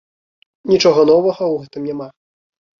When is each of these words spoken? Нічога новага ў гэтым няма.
Нічога 0.71 1.05
новага 1.11 1.37
ў 1.37 1.55
гэтым 1.63 1.81
няма. 1.93 2.07